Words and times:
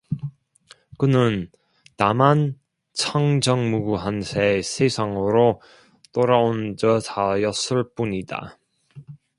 그는 0.97 1.51
다만 1.95 2.57
청정무구한 2.93 4.23
새 4.23 4.63
세상으로 4.63 5.61
돌아온 6.11 6.75
듯하였을 6.75 7.91
뿐이다. 7.93 8.57